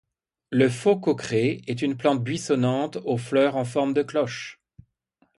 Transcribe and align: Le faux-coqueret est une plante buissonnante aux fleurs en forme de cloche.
Le 0.49 0.67
faux-coqueret 0.67 1.61
est 1.67 1.83
une 1.83 1.95
plante 1.95 2.23
buissonnante 2.23 2.97
aux 3.05 3.19
fleurs 3.19 3.55
en 3.55 3.65
forme 3.65 3.93
de 3.93 4.01
cloche. 4.01 4.59